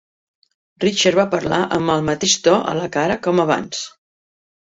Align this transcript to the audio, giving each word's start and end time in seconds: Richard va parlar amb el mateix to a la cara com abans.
Richard 0.83 1.17
va 1.19 1.25
parlar 1.33 1.59
amb 1.77 1.93
el 1.95 2.01
mateix 2.09 2.35
to 2.47 2.55
a 2.71 2.75
la 2.79 2.89
cara 2.97 3.21
com 3.27 3.43
abans. 3.45 3.83